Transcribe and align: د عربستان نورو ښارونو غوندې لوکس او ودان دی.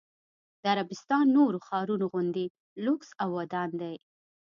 د 0.61 0.63
عربستان 0.73 1.25
نورو 1.37 1.57
ښارونو 1.67 2.05
غوندې 2.11 2.45
لوکس 2.85 3.09
او 3.23 3.29
ودان 3.39 3.69
دی. 3.81 3.95